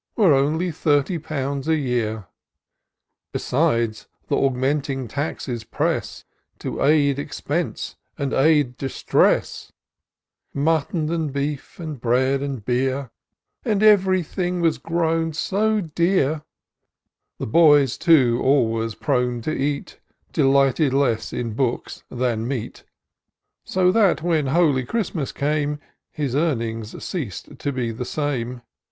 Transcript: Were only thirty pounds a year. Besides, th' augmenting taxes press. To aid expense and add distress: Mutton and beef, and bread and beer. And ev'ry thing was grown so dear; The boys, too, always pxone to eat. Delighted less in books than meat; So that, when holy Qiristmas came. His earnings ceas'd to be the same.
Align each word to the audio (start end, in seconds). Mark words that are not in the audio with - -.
Were 0.15 0.33
only 0.33 0.71
thirty 0.71 1.19
pounds 1.19 1.67
a 1.67 1.75
year. 1.75 2.25
Besides, 3.33 4.07
th' 4.29 4.31
augmenting 4.31 5.07
taxes 5.07 5.63
press. 5.63 6.25
To 6.57 6.81
aid 6.83 7.19
expense 7.19 7.97
and 8.17 8.33
add 8.33 8.77
distress: 8.77 9.71
Mutton 10.55 11.11
and 11.11 11.31
beef, 11.31 11.79
and 11.79 12.01
bread 12.01 12.41
and 12.41 12.65
beer. 12.65 13.11
And 13.63 13.83
ev'ry 13.83 14.23
thing 14.23 14.59
was 14.59 14.79
grown 14.79 15.33
so 15.33 15.81
dear; 15.81 16.41
The 17.37 17.45
boys, 17.45 17.95
too, 17.95 18.41
always 18.43 18.95
pxone 18.95 19.43
to 19.43 19.51
eat. 19.51 19.99
Delighted 20.33 20.95
less 20.95 21.31
in 21.31 21.53
books 21.53 22.01
than 22.09 22.47
meat; 22.47 22.85
So 23.63 23.91
that, 23.91 24.23
when 24.23 24.47
holy 24.47 24.83
Qiristmas 24.83 25.31
came. 25.31 25.77
His 26.09 26.33
earnings 26.33 26.95
ceas'd 27.03 27.59
to 27.59 27.71
be 27.71 27.91
the 27.91 28.03
same. 28.03 28.63